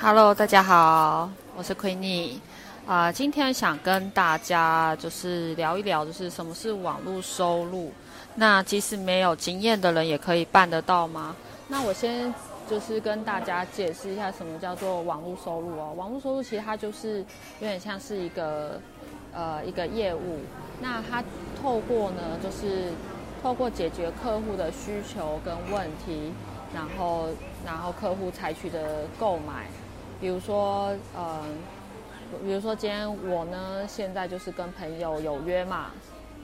[0.00, 2.34] Hello，大家好，我是 Queenie
[2.86, 7.92] 啊、今天想跟大家就是聊一聊，就是什么是网络收入。
[8.36, 11.34] 那即使没有经验的人也可以办得到吗？
[11.66, 12.32] 那我先
[12.70, 15.92] 就是跟大家解释一下什么叫做网络收入哦。
[15.96, 17.18] 网络收入其实它就是
[17.58, 18.80] 有点像是一个
[19.34, 20.38] 呃一个业务，
[20.80, 21.24] 那它
[21.60, 22.92] 透过呢就是
[23.42, 26.32] 透过解决客户的需求跟问题，
[26.72, 27.30] 然后
[27.66, 29.66] 然后客户采取的购买，
[30.20, 31.42] 比如说呃。
[32.44, 35.86] 比如说今天我呢，现在就是跟朋友有约嘛，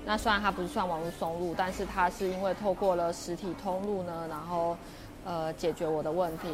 [0.06, 4.74] 那虽然它不是算网络收入，但是它是因为透过了实体通路呢，然后
[5.26, 6.48] 呃解决我的问题。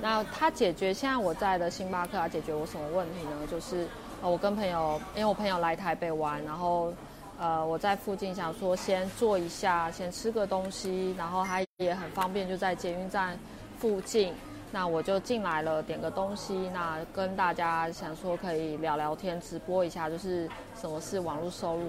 [0.00, 3.44] 那它解决现在我在的星巴克，它解决我什么问题呢？
[3.50, 3.88] 就是
[4.22, 6.92] 呃我跟朋友，因为我朋友来台北玩，然后
[7.40, 13.36] 呃我在附近想说先坐一下，先吃个东西，然后它也很方便，就在捷运站
[13.80, 14.32] 附近。
[14.72, 21.84] 那我就进来了，点个东西，那跟大家想说可以聊聊天，直播一下，就是什么是网络收入。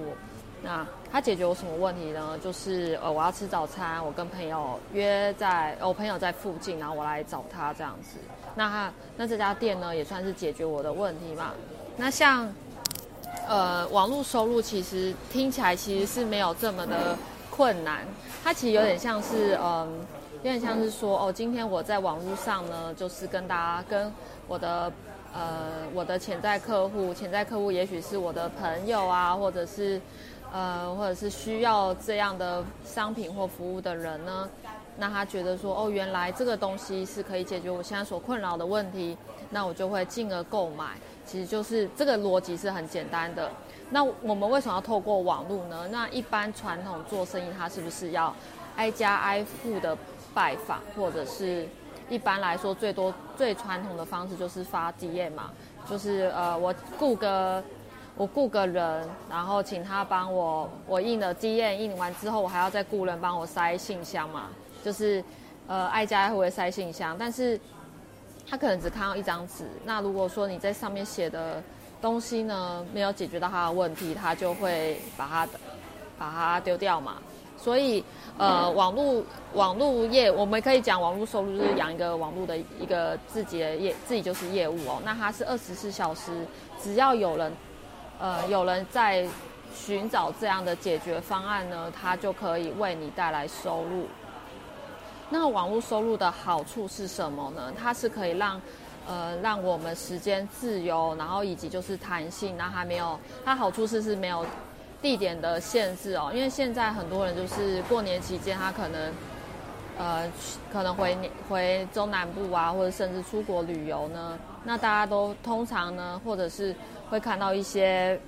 [0.61, 2.39] 那它解决我什么问题呢？
[2.43, 8.17] 就是呃，我要吃早餐，我跟朋友约在，我朋友在附近，然后我来找他这样子。
[8.55, 11.51] 那他那这家店呢，也算是解决我的问题嘛。
[11.97, 12.51] 那像
[13.47, 17.17] 呃网络收入，其实听起来其实是没有这么的
[17.49, 18.05] 困难，
[18.43, 20.05] 它其实有点像是嗯。
[20.37, 24.11] 有点像是说哦，今天我在网络上呢，就是跟大家跟
[24.47, 24.91] 我的
[25.33, 29.99] 呃我的潜在客户，潜在客户也许是我的朋友啊，或者是
[30.53, 34.47] 呃或者是需要这样的商品或服务的人呢，
[34.97, 39.17] 那他觉得说哦，原来这个东西是可以解决我现在所困扰的问题，
[39.49, 40.91] 那我就会进而购买。
[41.25, 43.51] 其实就是这个逻辑是很简单的。
[43.89, 45.87] 那我们为什么要透过网络呢？
[45.91, 48.33] 那一般传统做生意，它是不是要
[48.75, 49.97] 挨家挨户的？
[50.37, 51.67] 拜访，或者是
[52.09, 55.49] 一般来说最多最传统的方式就是发 DM 嘛，
[55.89, 57.63] 就是呃我雇个
[58.15, 64.49] 我雇个人，然后请他帮我我印了 DM 印完之后，我还要再雇人帮我塞信箱嘛，
[64.85, 65.23] 就是
[65.65, 67.59] 呃挨家挨户塞信箱，但是
[68.47, 71.63] 他可能只看到一张纸，那如果说你在上面写的
[71.99, 75.47] 东西呢没有解决到他的问题，他就会把它
[76.19, 77.15] 把它丢掉嘛。
[77.57, 78.03] 所以，
[78.37, 79.23] 呃，网络
[79.53, 85.01] 网络业，我们可以讲网络收入就是养一个网络的一个自己的业，自己就是业务哦。
[85.03, 86.45] 那它是二十四小时，
[86.81, 87.51] 只要有人，
[88.19, 89.27] 呃，有人在
[89.75, 94.05] 寻找这样的解决方案呢，它就可以为你带来收入。
[95.29, 97.73] 那网络收入的好处是什么呢？
[97.77, 98.61] 它是可以让，
[99.07, 102.55] 呃，让我们时间自由，然后以及就是弹性。
[102.55, 104.45] 那还没有，它好处是是没有。
[105.01, 109.13] 地点的限制哦，因为现在很多人就是过年期间，他可能，
[109.97, 110.31] 呃，
[110.71, 111.15] 可能回
[111.47, 114.37] 回中南部啊，或者甚至出国旅游呢。
[114.63, 116.75] 那大家都通常呢，或者是
[117.09, 118.19] 会看到一些，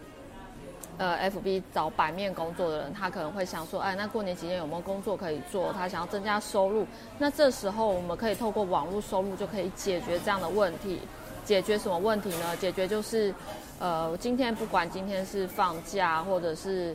[0.98, 5.74] 呃，FB 找版面工作的人，他可能会想说，哎，那过年期间有没有工作可以做？
[5.74, 6.86] 他想要增加收入。
[7.18, 11.02] 那这时候我们可以透过网络收入就可以解决这样的问题。
[11.46, 12.56] 解决什么问题呢？
[12.58, 13.34] 解决就是。
[13.82, 16.94] 呃，今天不管今天是放假，或者是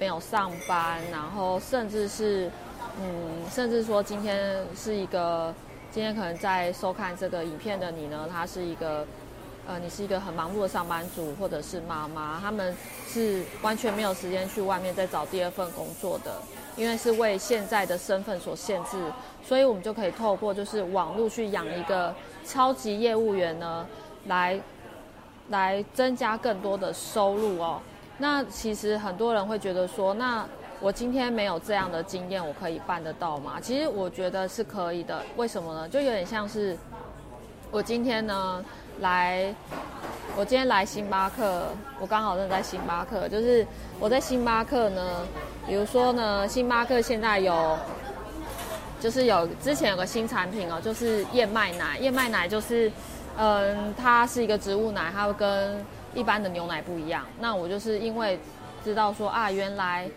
[0.00, 2.50] 没有上班，然后甚至是，
[2.98, 5.54] 嗯，甚至说今天是一个，
[5.90, 9.06] 今天可能在收看这个影片的你呢，他是一个，
[9.66, 12.74] 呃，你是一个很忙碌的上班族，或者是妈妈，他们
[13.08, 16.32] 是完全没有时间去外面再找第二份工作的，
[16.76, 18.98] 因为是为现在的身份所限制，
[19.42, 22.14] 所以我们就可以透过就是网络去养一个
[22.44, 23.86] 超级业务员呢，
[24.26, 24.60] 来。
[25.50, 27.78] 来增加更多的收入哦。
[28.16, 30.48] 那其实很多人会觉得说，那
[30.80, 33.60] 我今天没有这样的经验，我可以办得到吗？
[33.60, 35.22] 其实我觉得是可以的。
[35.36, 35.86] 为什么呢？
[35.86, 36.74] 就有点像是
[37.70, 38.64] 我今天呢
[39.00, 39.54] 来，
[40.36, 41.68] 我今天来星巴克，
[42.00, 43.28] 我刚好正在星巴克。
[43.28, 43.66] 就是
[43.98, 45.26] 我在星巴克呢，
[45.66, 47.78] 比如说呢，星巴克现在有，
[49.00, 51.98] 就是有之前有个新产品哦，就是燕麦奶。
[51.98, 52.90] 燕麦奶就是。
[53.36, 57.26] 嗯，它是一个植物奶，它会跟一般的牛奶不一样。
[57.40, 58.38] 那我就是因为
[58.84, 60.08] 知道说啊，原来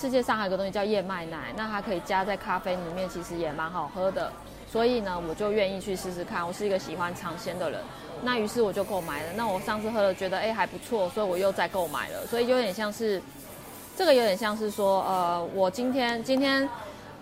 [0.00, 4.32] 世界上还有个东西叫燕麦奶，那它可以加在咖啡里面，其实也蛮好喝的。
[4.66, 6.46] 所以呢，我就愿意去试试看。
[6.46, 7.78] 我是一个喜欢尝鲜的人，
[8.22, 9.32] 那于是我就购买了。
[9.36, 12.26] 那我上次喝了，觉得哎还不错，所以我又再购买了。
[12.28, 13.20] 所以有点像是
[13.94, 16.66] 这个，有点像是说，呃，我今天今天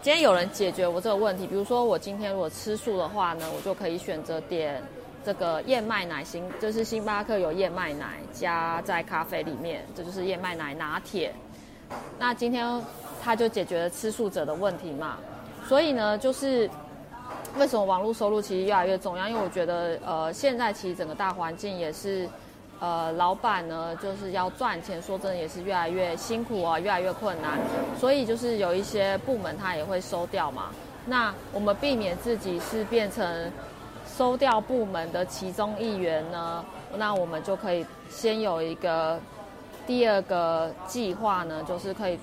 [0.01, 1.49] 今天有人解决我这个问题。
[1.49, 4.81] 比如说我今天如果吃素的话呢，我就可以选择点。
[5.25, 11.35] 这个燕麦奶星就是星巴克有燕麦奶加在咖啡里面，这就是燕麦奶拿铁。
[12.19, 12.67] 那今天
[13.23, 15.17] 他就解决了吃素者的问题嘛，
[15.67, 16.69] 所以呢，就是
[17.59, 19.29] 为什么网络收入其实越来越重要？
[19.29, 22.29] 因为我觉得，呃，现在其实整个大环境也是，
[22.81, 27.59] 呃，老板呢就是要赚钱，说真的也是越来越辛苦啊，越来越困难，
[27.99, 30.71] 所以就是有一些部门他也会收掉嘛。
[31.07, 33.51] 那我们避免自己是变成
[34.07, 36.65] 收掉部门的其中一员呢，
[36.97, 39.19] 那我们就可以先有一个
[39.89, 42.19] 第二个计划呢，就是可以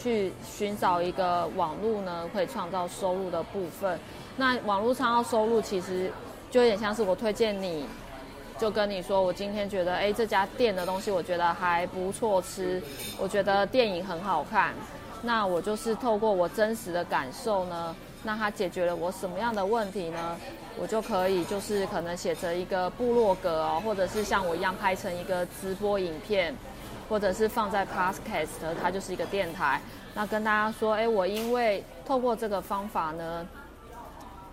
[0.00, 3.98] 去寻找一个网络呢可以创造收入的部分。
[4.36, 6.12] 那网络创造收入其实
[6.48, 7.84] 就有点像是我推荐你，
[8.56, 12.80] 就跟你说，我今天觉得哎这家店的东西我觉得还不错吃，
[13.18, 14.72] 我觉得电影很好看，
[15.20, 17.96] 那我就是透过我真实的感受呢。
[18.24, 20.36] 那它解决了我什么样的问题呢？
[20.76, 26.54] 我就可以就是可能写成一个部落格哦，或者是像我一样拍成一个直播影片，
[27.08, 29.80] 或者是放在 Podcast，它就是一个电台。
[30.14, 33.46] 那跟大家说，哎，我因为透过这个方法呢，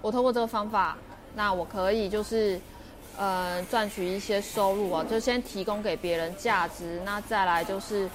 [0.02, 0.96] 我透过这个方法，
[1.36, 2.60] 那我可以就是
[3.18, 8.08] 呃赚取一些收入啊，就先提供给别人价值，那再来就是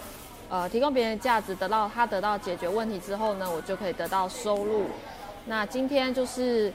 [0.49, 4.85] 呃提供别人价值，得到他得到解决问题之后呢，我就可以得到收入。
[5.47, 6.73] 那今天就是，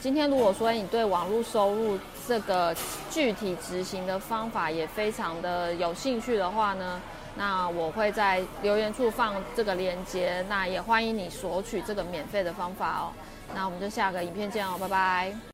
[0.00, 1.98] 今天如果说你对网络收入
[2.28, 2.76] 这个
[3.10, 7.00] 具体执行的方法也非常的有兴趣的话呢，
[7.36, 13.12] 那我会在留言处放这个链接，那也欢迎你索取这个免费的方法哦。
[13.54, 15.38] 那我们就下个影片见哦，拜拜。